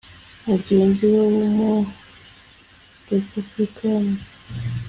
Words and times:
Mugenzi 0.47 1.03
we 1.13 1.21
w’umu-Republicain 1.33 4.07